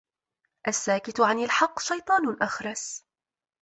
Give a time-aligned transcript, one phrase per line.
[0.67, 3.03] الساكت عن الحق شيطان أخرس